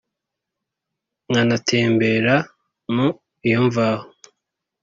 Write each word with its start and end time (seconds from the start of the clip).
nkanatembera 1.29 2.35
mu 2.93 3.07
iyo 3.47 3.59
mvaho 3.67 4.07